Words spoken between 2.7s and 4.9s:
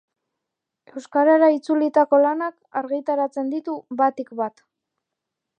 argitaratzen ditu, batik bat.